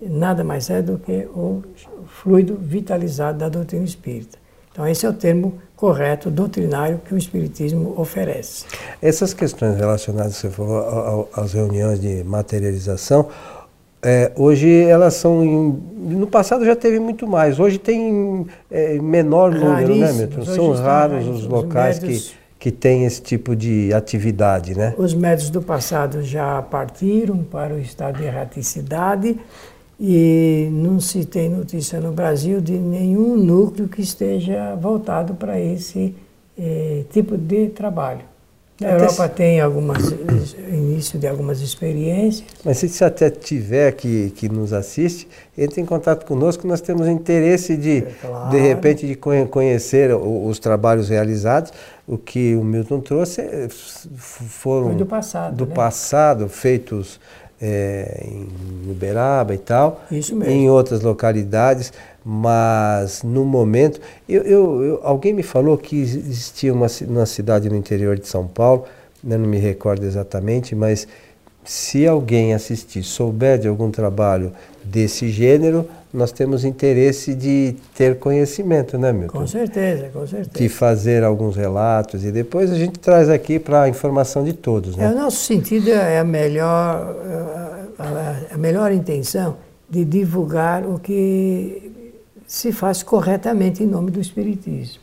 nada 0.00 0.44
mais 0.44 0.70
é 0.70 0.82
do 0.82 0.98
que 0.98 1.26
o 1.34 1.62
fluido 2.06 2.56
vitalizado 2.56 3.38
da 3.38 3.48
doutrina 3.48 3.84
espírita. 3.84 4.38
Então, 4.70 4.86
esse 4.86 5.06
é 5.06 5.08
o 5.08 5.12
termo 5.12 5.58
correto, 5.76 6.30
doutrinário, 6.30 7.00
que 7.04 7.14
o 7.14 7.18
Espiritismo 7.18 7.94
oferece. 7.96 8.64
Essas 9.02 9.34
questões 9.34 9.76
relacionadas, 9.76 10.36
você 10.36 10.48
falou, 10.48 11.28
às 11.34 11.52
reuniões 11.52 12.00
de 12.00 12.22
materialização, 12.24 13.28
é, 14.04 14.30
hoje 14.36 14.82
elas 14.84 15.14
são. 15.14 15.42
Em, 15.42 15.82
no 15.96 16.26
passado 16.26 16.64
já 16.64 16.76
teve 16.76 17.00
muito 17.00 17.26
mais, 17.26 17.58
hoje 17.58 17.78
tem 17.78 18.46
é, 18.70 18.98
menor 18.98 19.50
número, 19.50 19.96
né, 19.96 20.12
Milton? 20.12 20.44
São 20.44 20.72
raros 20.72 21.26
os 21.26 21.46
locais 21.46 21.98
médios, 21.98 22.34
que, 22.58 22.70
que 22.70 22.70
têm 22.70 23.06
esse 23.06 23.22
tipo 23.22 23.56
de 23.56 23.94
atividade, 23.94 24.76
né? 24.76 24.94
Os 24.98 25.14
médios 25.14 25.48
do 25.48 25.62
passado 25.62 26.22
já 26.22 26.60
partiram 26.60 27.42
para 27.42 27.72
o 27.72 27.78
estado 27.80 28.18
de 28.18 28.24
erraticidade 28.24 29.40
e 29.98 30.68
não 30.72 31.00
se 31.00 31.24
tem 31.24 31.48
notícia 31.48 32.00
no 32.00 32.12
Brasil 32.12 32.60
de 32.60 32.72
nenhum 32.72 33.36
núcleo 33.36 33.88
que 33.88 34.00
esteja 34.00 34.74
voltado 34.74 35.34
para 35.34 35.58
esse 35.60 36.14
eh, 36.58 37.04
tipo 37.10 37.36
de 37.36 37.68
trabalho. 37.68 38.34
A 38.82 38.90
Europa 38.90 39.28
tem 39.28 39.60
algumas 39.60 40.10
início 40.68 41.16
de 41.16 41.28
algumas 41.28 41.60
experiências. 41.60 42.44
Mas 42.64 42.78
se 42.78 42.88
você 42.88 43.04
até 43.04 43.30
tiver 43.30 43.92
que, 43.92 44.30
que 44.30 44.48
nos 44.48 44.72
assiste, 44.72 45.28
entre 45.56 45.80
em 45.80 45.86
contato 45.86 46.26
conosco, 46.26 46.66
nós 46.66 46.80
temos 46.80 47.06
interesse 47.06 47.76
de, 47.76 47.98
é 47.98 48.12
claro. 48.20 48.50
de 48.50 48.58
repente, 48.58 49.06
de 49.06 49.14
conhecer 49.14 50.12
os 50.12 50.58
trabalhos 50.58 51.08
realizados. 51.08 51.72
O 52.06 52.18
que 52.18 52.54
o 52.56 52.64
Milton 52.64 53.00
trouxe 53.00 53.40
é, 53.40 53.68
foram 53.70 54.88
Foi 54.88 54.94
do 54.96 55.06
passado, 55.06 55.56
do 55.56 55.66
né? 55.66 55.74
passado 55.74 56.48
feitos 56.48 57.20
é, 57.66 58.26
em 58.26 58.90
Uberaba 58.90 59.54
e 59.54 59.58
tal, 59.58 60.04
Isso 60.10 60.36
mesmo. 60.36 60.52
em 60.52 60.68
outras 60.68 61.00
localidades, 61.00 61.94
mas 62.22 63.22
no 63.22 63.42
momento. 63.42 64.00
Eu, 64.28 64.42
eu, 64.42 64.82
eu, 64.82 65.00
alguém 65.02 65.32
me 65.32 65.42
falou 65.42 65.78
que 65.78 65.96
existia 65.98 66.74
uma, 66.74 66.88
uma 67.08 67.24
cidade 67.24 67.70
no 67.70 67.76
interior 67.76 68.18
de 68.18 68.28
São 68.28 68.46
Paulo, 68.46 68.84
eu 69.26 69.38
não 69.38 69.48
me 69.48 69.58
recordo 69.58 70.04
exatamente, 70.04 70.74
mas 70.74 71.08
se 71.64 72.06
alguém 72.06 72.52
assistir, 72.52 73.02
souber 73.02 73.58
de 73.58 73.66
algum 73.66 73.90
trabalho 73.90 74.52
desse 74.84 75.30
gênero, 75.30 75.88
nós 76.14 76.30
temos 76.30 76.64
interesse 76.64 77.34
de 77.34 77.76
ter 77.94 78.18
conhecimento, 78.18 78.96
né, 78.96 79.12
Milton? 79.12 79.40
Com 79.40 79.46
certeza, 79.46 80.08
com 80.12 80.26
certeza. 80.26 80.50
De 80.52 80.68
fazer 80.68 81.24
alguns 81.24 81.56
relatos 81.56 82.24
e 82.24 82.30
depois 82.30 82.70
a 82.70 82.76
gente 82.76 82.98
traz 82.98 83.28
aqui 83.28 83.58
para 83.58 83.82
a 83.82 83.88
informação 83.88 84.44
de 84.44 84.52
todos, 84.52 84.96
né? 84.96 85.06
É, 85.06 85.08
o 85.08 85.14
nosso 85.14 85.38
sentido 85.44 85.90
é 85.90 86.18
a 86.18 86.24
melhor, 86.24 87.16
a 88.50 88.56
melhor 88.56 88.92
intenção 88.92 89.56
de 89.90 90.04
divulgar 90.04 90.86
o 90.86 90.98
que 90.98 91.92
se 92.46 92.72
faz 92.72 93.02
corretamente 93.02 93.82
em 93.82 93.86
nome 93.86 94.10
do 94.10 94.20
Espiritismo. 94.20 95.02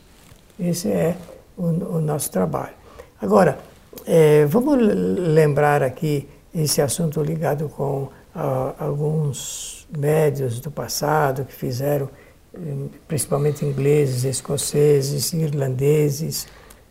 Esse 0.58 0.88
é 0.88 1.16
o, 1.56 1.64
o 1.66 2.00
nosso 2.00 2.30
trabalho. 2.30 2.74
Agora, 3.20 3.58
é, 4.06 4.46
vamos 4.46 4.78
lembrar 4.78 5.82
aqui 5.82 6.28
esse 6.54 6.80
assunto 6.80 7.22
ligado 7.22 7.68
com 7.68 8.08
ah, 8.34 8.74
alguns 8.78 9.81
médios 9.96 10.60
do 10.60 10.70
passado 10.70 11.44
que 11.44 11.52
fizeram, 11.52 12.08
eh, 12.54 12.58
principalmente 13.06 13.64
ingleses, 13.64 14.24
escoceses, 14.24 15.32
irlandeses, 15.32 16.46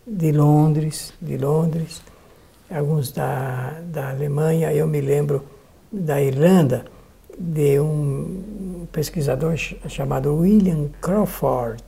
de 0.06 0.32
Londres, 0.32 1.12
de 1.20 1.36
Londres, 1.36 2.02
alguns 2.70 3.12
da, 3.12 3.80
da 3.86 4.10
Alemanha, 4.10 4.72
eu 4.72 4.86
me 4.86 5.00
lembro 5.00 5.44
da 5.90 6.20
Irlanda, 6.20 6.84
de 7.38 7.80
um 7.80 8.86
pesquisador 8.92 9.56
chamado 9.56 10.34
William 10.36 10.88
Crawford. 11.00 11.82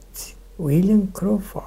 William 0.59 1.06
Crawford. 1.06 1.66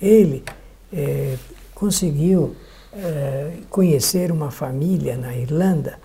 Ele 0.00 0.44
é, 0.92 1.36
conseguiu 1.74 2.54
é, 2.92 3.52
conhecer 3.70 4.30
uma 4.30 4.50
família 4.50 5.16
na 5.16 5.36
Irlanda 5.36 5.98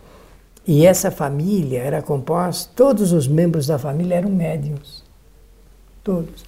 e 0.71 0.85
essa 0.85 1.09
família 1.09 1.79
era 1.79 1.99
composta, 1.99 2.71
todos 2.75 3.11
os 3.11 3.27
membros 3.27 3.65
da 3.65 3.79
família 3.79 4.17
eram 4.17 4.29
médiums. 4.29 5.03
Todos. 6.03 6.45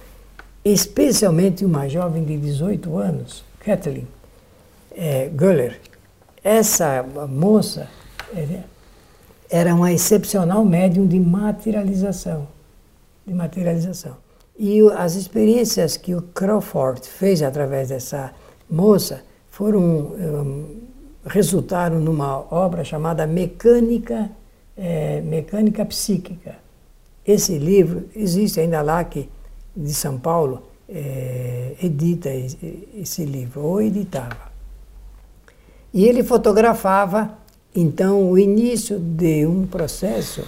Especialmente 0.64 1.64
uma 1.64 1.88
jovem 1.88 2.22
de 2.22 2.36
18 2.36 2.96
anos, 2.98 3.44
Kathleen 3.58 4.06
é, 4.92 5.28
Guller. 5.28 5.80
Essa 6.44 7.04
moça 7.28 7.88
era 9.50 9.74
uma 9.74 9.92
excepcional 9.92 10.64
médium 10.64 11.04
de 11.04 11.18
materialização. 11.18 12.46
De 13.26 13.34
materialização. 13.34 14.16
E 14.56 14.82
as 14.96 15.16
experiências 15.16 15.96
que 15.96 16.14
o 16.14 16.22
Crawford 16.22 17.08
fez 17.08 17.42
através 17.42 17.88
dessa 17.88 18.30
moça 18.70 19.24
foram 19.50 19.80
um, 19.80 20.81
resultaram 21.24 22.00
numa 22.00 22.38
obra 22.52 22.84
chamada 22.84 23.26
Mecânica 23.26 24.30
é, 24.76 25.20
Mecânica 25.20 25.84
Psíquica. 25.84 26.56
Esse 27.26 27.58
livro 27.58 28.08
existe 28.16 28.60
ainda 28.60 28.82
lá 28.82 29.04
que 29.04 29.28
de 29.76 29.94
São 29.94 30.18
Paulo 30.18 30.62
é, 30.88 31.74
edita 31.82 32.28
esse 32.94 33.24
livro 33.24 33.62
ou 33.62 33.80
editava. 33.80 34.52
E 35.94 36.04
ele 36.06 36.22
fotografava 36.24 37.38
então, 37.74 38.30
o 38.30 38.38
início 38.38 38.98
de 38.98 39.46
um 39.46 39.66
processo 39.66 40.44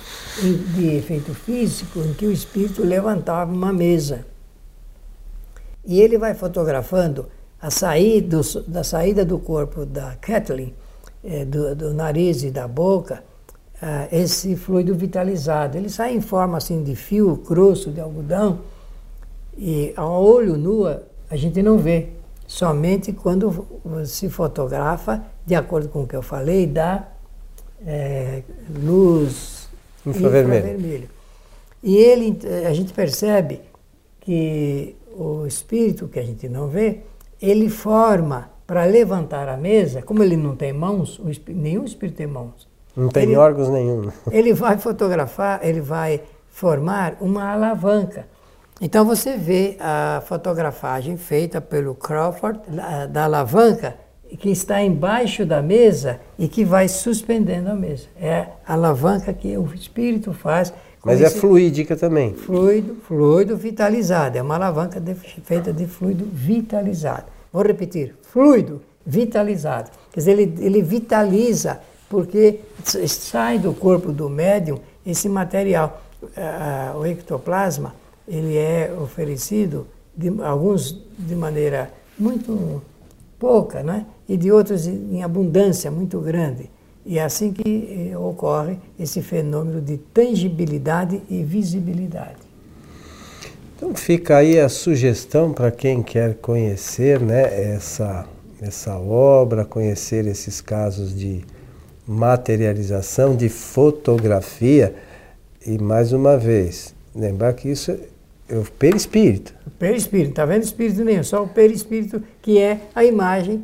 de 0.75 0.95
efeito 0.95 1.33
físico 1.35 2.01
em 2.01 2.13
que 2.13 2.27
o 2.27 2.33
espírito 2.33 2.85
levantava 2.85 3.51
uma 3.51 3.73
mesa. 3.73 4.27
E 5.87 6.03
ele 6.03 6.19
vai 6.19 6.35
fotografando 6.35 7.27
a 7.65 7.71
saída, 7.71 8.43
da 8.69 8.85
saída 8.85 9.25
do 9.25 9.39
corpo 9.39 9.87
da 9.87 10.15
Kathleen, 10.21 10.75
é, 11.25 11.47
do, 11.47 11.75
do, 11.75 11.95
nariz 11.95 12.43
e 12.43 12.51
da 12.51 12.69
boca, 12.69 13.25
é, 13.81 14.21
esse 14.21 14.55
fluido 14.55 14.95
vitalizado. 14.95 15.79
Ele 15.79 15.89
sai 15.89 16.15
em 16.15 16.21
forma 16.21 16.59
assim 16.59 16.83
de 16.83 16.95
fio 16.95 17.37
grosso 17.37 17.91
de 17.91 18.03
algodão 18.03 18.61
e 19.57 19.95
a 19.97 20.07
olho 20.07 20.59
nu 20.59 20.85
a 20.87 21.37
gente 21.37 21.63
não 21.63 21.79
vê. 21.79 22.09
Somente 22.47 23.15
quando 23.15 23.67
se 24.05 24.29
fotografa, 24.29 25.25
de 25.47 25.55
acordo 25.55 25.89
com 25.89 26.03
o 26.03 26.07
que 26.07 26.15
eu 26.15 26.21
falei, 26.23 26.67
dá 26.67 27.09
é, 27.87 28.43
luz 28.79 29.71
infravermelho. 30.05 30.59
infravermelho. 30.59 31.09
E 31.83 31.97
ele, 31.97 32.39
a 32.69 32.75
gente 32.75 32.93
percebe 32.93 33.63
que 34.21 34.95
o 35.17 35.47
espírito 35.47 36.07
que 36.09 36.19
a 36.19 36.23
gente 36.23 36.47
não 36.47 36.69
vê, 36.69 37.01
ele 37.41 37.69
forma 37.69 38.51
para 38.67 38.85
levantar 38.85 39.49
a 39.49 39.57
mesa, 39.57 40.03
como 40.03 40.23
ele 40.23 40.37
não 40.37 40.57
tem 40.57 40.73
mãos, 40.73 41.21
nenhum 41.49 41.85
espírito 41.85 42.17
tem 42.17 42.27
mãos. 42.27 42.67
Não 42.97 43.09
tem 43.09 43.25
ele, 43.25 43.37
órgãos 43.37 43.69
nenhum. 43.69 44.11
Ele 44.31 44.53
vai 44.53 44.79
fotografar, 44.79 45.61
ele 45.63 45.81
vai 45.81 46.23
formar 46.49 47.17
uma 47.21 47.51
alavanca. 47.51 48.27
Então 48.81 49.05
você 49.05 49.37
vê 49.37 49.77
a 49.81 50.23
fotografagem 50.27 51.17
feita 51.17 51.61
pelo 51.61 51.95
Crawford 51.95 52.61
da 53.11 53.25
alavanca 53.25 53.97
que 54.39 54.51
está 54.51 54.83
embaixo 54.83 55.45
da 55.47 55.63
mesa 55.63 56.21
e 56.39 56.49
que 56.49 56.65
vai 56.65 56.89
suspendendo 56.89 57.71
a 57.71 57.75
mesa. 57.75 58.07
É 58.21 58.47
a 58.67 58.73
alavanca 58.75 59.33
que 59.33 59.57
o 59.57 59.67
espírito 59.75 60.33
faz. 60.33 60.73
Mas 61.05 61.21
é 61.21 61.29
fluídica 61.29 61.97
também. 61.97 62.35
Fluido, 62.35 62.97
fluido 63.07 63.57
vitalizado. 63.57 64.39
É 64.39 64.43
uma 64.43 64.55
alavanca 64.55 65.01
de, 65.01 65.15
feita 65.15 65.73
de 65.73 65.87
fluido 65.87 66.25
vitalizado. 66.33 67.27
Vou 67.53 67.63
repetir: 67.63 68.15
fluido 68.23 68.81
vitalizado. 69.05 69.91
Quer 70.13 70.21
dizer, 70.21 70.33
ele, 70.33 70.55
ele 70.65 70.83
vitaliza, 70.83 71.81
porque 72.09 72.61
sai 73.07 73.59
do 73.59 73.73
corpo 73.73 74.13
do 74.13 74.29
médium 74.31 74.79
esse 75.05 75.29
material. 75.29 76.03
O 76.99 77.05
ectoplasma 77.05 77.95
ele 78.27 78.57
é 78.57 78.91
oferecido, 78.99 79.87
de, 80.17 80.33
alguns 80.43 81.05
de 81.19 81.35
maneira 81.35 81.93
muito 82.19 82.81
pouca, 83.39 83.83
né? 83.83 84.07
e 84.29 84.37
de 84.37 84.51
outros 84.51 84.87
em 84.87 85.23
abundância 85.23 85.91
muito 85.91 86.21
grande. 86.21 86.71
E 87.07 87.19
é 87.19 87.23
assim 87.23 87.53
que 87.53 88.11
eh, 88.13 88.17
ocorre 88.17 88.79
esse 88.99 89.21
fenômeno 89.21 89.81
de 89.81 89.99
tangibilidade 89.99 91.21
e 91.29 91.43
visibilidade. 91.43 92.45
Então 93.77 93.95
fica 93.95 94.39
aí 94.39 94.59
a 94.59 94.69
sugestão 94.69 95.53
para 95.53 95.71
quem 95.71 96.03
quer 96.03 96.37
conhecer 96.37 97.21
né, 97.21 97.75
essa, 97.75 98.27
essa 98.63 98.97
obra, 98.97 99.65
conhecer 99.65 100.27
esses 100.27 100.63
casos 100.63 101.15
de 101.15 101.43
materialização, 102.07 103.37
de 103.37 103.51
fotografia. 103.51 104.95
E 105.67 105.77
mais 105.77 106.13
uma 106.13 106.39
vez, 106.39 106.95
lembrar 107.15 107.53
que 107.53 107.69
isso 107.69 107.91
é 108.49 108.57
o 108.57 108.65
perispírito. 108.65 109.55
O 109.67 109.71
perispírito, 109.71 110.31
está 110.31 110.47
vendo 110.47 110.63
espírito 110.63 111.05
nenhum, 111.05 111.23
só 111.23 111.43
o 111.43 111.49
perispírito 111.49 112.23
que 112.41 112.59
é 112.59 112.81
a 112.95 113.05
imagem 113.05 113.63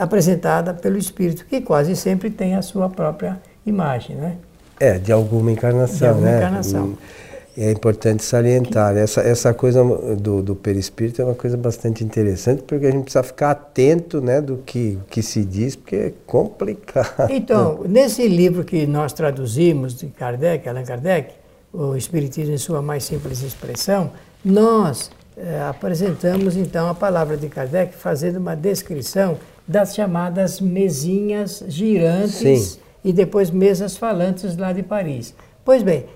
apresentada 0.00 0.72
pelo 0.72 0.96
espírito, 0.96 1.44
que 1.44 1.60
quase 1.60 1.94
sempre 1.94 2.30
tem 2.30 2.54
a 2.54 2.62
sua 2.62 2.88
própria 2.88 3.40
imagem, 3.66 4.16
né? 4.16 4.36
É, 4.78 4.98
de 4.98 5.12
alguma 5.12 5.52
encarnação, 5.52 5.98
de 5.98 6.06
alguma 6.06 6.26
né? 6.26 6.38
encarnação. 6.38 6.98
É 7.58 7.70
importante 7.70 8.24
salientar. 8.24 8.96
Essa, 8.96 9.20
essa 9.20 9.52
coisa 9.52 9.84
do, 10.16 10.40
do 10.42 10.56
perispírito 10.56 11.20
é 11.20 11.24
uma 11.24 11.34
coisa 11.34 11.56
bastante 11.56 12.02
interessante, 12.02 12.62
porque 12.62 12.86
a 12.86 12.90
gente 12.90 13.02
precisa 13.02 13.22
ficar 13.22 13.50
atento 13.50 14.20
né, 14.22 14.40
do 14.40 14.58
que, 14.58 14.98
que 15.10 15.22
se 15.22 15.44
diz, 15.44 15.76
porque 15.76 15.96
é 15.96 16.12
complicado. 16.26 17.30
Então, 17.30 17.82
nesse 17.86 18.26
livro 18.26 18.64
que 18.64 18.86
nós 18.86 19.12
traduzimos 19.12 19.98
de 19.98 20.06
Kardec, 20.06 20.66
Allan 20.66 20.84
Kardec, 20.84 21.34
o 21.72 21.94
Espiritismo 21.94 22.54
em 22.54 22.58
sua 22.58 22.80
mais 22.80 23.04
simples 23.04 23.42
expressão, 23.42 24.10
nós 24.42 25.10
apresentamos 25.68 26.56
então 26.56 26.88
a 26.88 26.94
palavra 26.94 27.36
de 27.36 27.48
Kardec 27.48 27.94
fazendo 27.94 28.36
uma 28.36 28.54
descrição 28.54 29.38
das 29.66 29.94
chamadas 29.94 30.60
mesinhas 30.60 31.62
girantes 31.68 32.62
Sim. 32.62 32.80
e 33.04 33.12
depois 33.12 33.50
mesas 33.50 33.96
falantes 33.96 34.56
lá 34.56 34.72
de 34.72 34.82
Paris. 34.82 35.34
Pois 35.64 35.82
bem, 35.82 36.06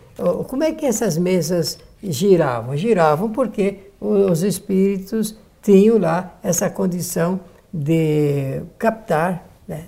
como 0.49 0.65
é 0.65 0.73
que 0.73 0.85
essas 0.85 1.17
mesas 1.17 1.79
giravam? 2.03 2.77
Giravam 2.77 3.31
porque 3.31 3.91
os 4.01 4.43
espíritos 4.43 5.37
tinham 5.63 5.99
lá 5.99 6.37
essa 6.43 6.69
condição 6.69 7.41
de 7.73 8.61
captar, 8.79 9.47
né? 9.67 9.85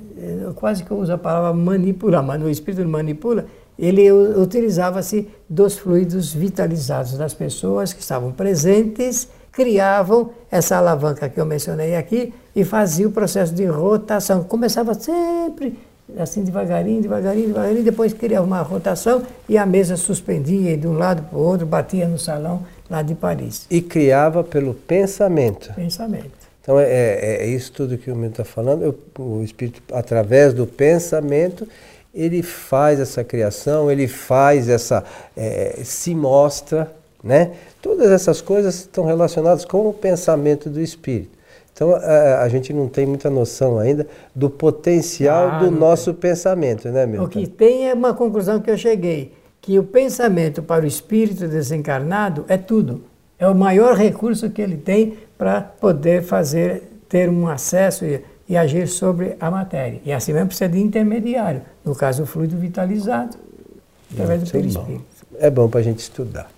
quase 0.54 0.82
que 0.82 0.90
eu 0.90 0.98
uso 0.98 1.12
a 1.12 1.18
palavra 1.18 1.52
manipular, 1.52 2.22
mas 2.22 2.42
o 2.42 2.48
espírito 2.48 2.88
manipula, 2.88 3.46
ele 3.78 4.10
utilizava-se 4.10 5.28
dos 5.48 5.76
fluidos 5.78 6.32
vitalizados 6.32 7.16
das 7.18 7.34
pessoas 7.34 7.92
que 7.92 8.00
estavam 8.00 8.32
presentes, 8.32 9.28
criavam 9.52 10.30
essa 10.50 10.76
alavanca 10.76 11.28
que 11.28 11.40
eu 11.40 11.46
mencionei 11.46 11.96
aqui 11.96 12.32
e 12.54 12.64
fazia 12.64 13.08
o 13.08 13.12
processo 13.12 13.54
de 13.54 13.64
rotação. 13.66 14.44
Começava 14.44 14.94
sempre 14.94 15.78
assim 16.18 16.44
devagarinho, 16.44 17.02
devagarinho, 17.02 17.48
devagarinho, 17.48 17.82
depois 17.82 18.12
criava 18.12 18.46
uma 18.46 18.62
rotação 18.62 19.22
e 19.48 19.58
a 19.58 19.66
mesa 19.66 19.96
suspendia 19.96 20.76
de 20.76 20.86
um 20.86 20.92
lado 20.92 21.22
para 21.22 21.38
o 21.38 21.42
outro, 21.42 21.66
batia 21.66 22.06
no 22.06 22.18
salão 22.18 22.62
lá 22.88 23.02
de 23.02 23.14
Paris. 23.14 23.66
E 23.70 23.80
criava 23.80 24.44
pelo 24.44 24.72
pensamento. 24.72 25.72
Pensamento. 25.74 26.46
Então 26.62 26.78
é, 26.80 26.84
é, 26.84 27.36
é 27.42 27.46
isso 27.46 27.72
tudo 27.72 27.96
que 27.96 28.10
o 28.10 28.16
meu 28.16 28.30
está 28.30 28.44
falando. 28.44 28.82
Eu, 28.82 28.98
o 29.18 29.42
Espírito, 29.42 29.82
através 29.92 30.52
do 30.52 30.66
pensamento, 30.66 31.66
ele 32.16 32.42
faz 32.42 32.98
essa 32.98 33.22
criação, 33.22 33.90
ele 33.90 34.09
faz 34.09 34.70
essa. 34.70 35.05
É, 35.37 35.81
se 35.85 36.14
mostra, 36.14 36.90
né? 37.22 37.52
Todas 37.83 38.11
essas 38.11 38.40
coisas 38.40 38.76
estão 38.76 39.05
relacionadas 39.05 39.66
com 39.66 39.87
o 39.87 39.92
pensamento 39.92 40.70
do 40.70 40.81
Espírito. 40.81 41.37
Então 41.74 41.94
a, 41.94 42.40
a, 42.40 42.48
gente 42.48 42.72
não 42.72 42.88
tem 42.88 43.05
muita 43.05 43.29
noção 43.29 43.79
ainda 43.79 44.07
do 44.35 44.48
potencial 44.48 45.48
ah, 45.48 45.59
do 45.59 45.70
nosso 45.70 46.14
tem. 46.14 46.31
pensamento, 46.31 46.88
né, 46.88 47.05
meu? 47.05 47.24
O 47.24 47.29
que 47.29 47.46
tem 47.46 47.90
é 47.90 47.92
uma 47.92 48.14
conclusão 48.14 48.61
que 48.61 48.70
eu 48.70 48.79
cheguei, 48.79 49.35
que 49.61 49.79
o 49.79 49.85
pensamento 49.85 50.62
para 50.62 50.85
o 50.85 50.88
espírito 50.88 51.46
desencarnado 51.46 52.46
é 52.48 52.57
tudo. 52.57 53.02
É 53.38 53.46
o 53.46 53.55
maior 53.55 53.94
recurso 53.94 54.48
que 54.48 54.62
ele 54.62 54.79
tem 54.79 55.18
para 55.37 55.61
poder 55.61 56.22
fazer, 56.22 56.85
ter 57.11 57.29
um 57.29 57.46
acesso 57.46 58.07
e 58.07 58.22
agir 58.54 58.87
sobre 58.87 59.35
a 59.40 59.50
matéria. 59.50 59.98
E 60.04 60.12
assim 60.12 60.35
mesmo 60.35 60.48
precisa 60.48 60.68
de 60.68 60.78
intermediário, 60.78 61.62
no 61.82 61.94
caso 61.94 62.24
o 62.24 62.26
fluido 62.26 62.54
vitalizado, 62.59 63.38
através 64.12 64.42
do 64.42 64.50
perispírito. 64.50 65.04
É 65.38 65.48
bom 65.48 65.68
para 65.68 65.80
a 65.80 65.82
gente 65.82 66.00
estudar. 66.00 66.50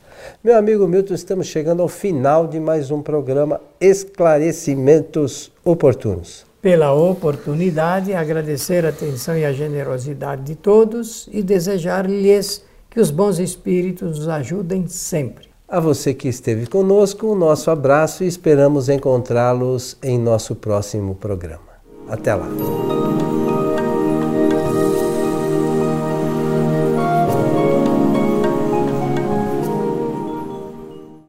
Meu 0.42 0.56
amigo 0.56 0.86
Milton, 0.88 1.14
estamos 1.14 1.46
chegando 1.46 1.80
ao 1.80 1.88
final 1.88 2.48
de 2.48 2.58
mais 2.58 2.90
um 2.90 3.00
programa 3.00 3.60
Esclarecimentos 3.80 5.52
Oportunos. 5.64 6.44
Pela 6.60 6.92
oportunidade, 6.92 8.12
agradecer 8.12 8.84
a 8.84 8.88
atenção 8.88 9.38
e 9.38 9.44
a 9.44 9.52
generosidade 9.52 10.42
de 10.42 10.56
todos 10.56 11.28
e 11.30 11.40
desejar-lhes 11.40 12.64
que 12.90 13.00
os 13.00 13.10
bons 13.10 13.38
espíritos 13.38 14.18
nos 14.18 14.28
ajudem 14.28 14.88
sempre. 14.88 15.48
A 15.68 15.78
você 15.78 16.12
que 16.12 16.28
esteve 16.28 16.66
conosco, 16.66 17.26
o 17.26 17.34
nosso 17.34 17.70
abraço 17.70 18.24
e 18.24 18.26
esperamos 18.26 18.88
encontrá-los 18.88 19.96
em 20.02 20.18
nosso 20.18 20.54
próximo 20.56 21.14
programa. 21.14 21.67
Até 22.08 22.34
lá! 22.34 22.48